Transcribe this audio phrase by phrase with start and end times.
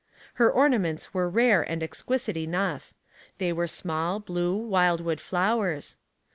[0.41, 2.91] Her ornaments were rare and exquisite enough;
[3.37, 5.95] they were small, blue wild wood flowers.